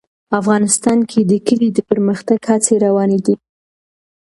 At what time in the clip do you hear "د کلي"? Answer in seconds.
1.29-1.69